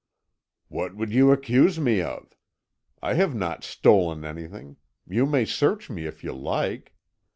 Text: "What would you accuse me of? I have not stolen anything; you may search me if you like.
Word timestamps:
"What 0.67 0.95
would 0.95 1.11
you 1.13 1.31
accuse 1.31 1.79
me 1.79 2.01
of? 2.01 2.35
I 3.03 3.13
have 3.13 3.35
not 3.35 3.63
stolen 3.63 4.25
anything; 4.25 4.77
you 5.07 5.27
may 5.27 5.45
search 5.45 5.91
me 5.91 6.07
if 6.07 6.23
you 6.23 6.33
like. 6.33 6.95